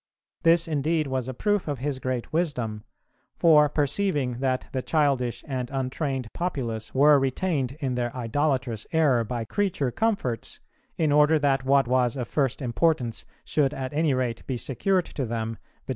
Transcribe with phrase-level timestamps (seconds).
[0.41, 2.83] This indeed was a proof of his great wisdom...
[3.35, 9.45] for, perceiving that the childish and untrained populace were retained in their idolatrous error by
[9.45, 10.59] creature comforts,
[10.97, 15.23] in order that what was of first importance should at any rate be secured to
[15.23, 15.89] them, viz.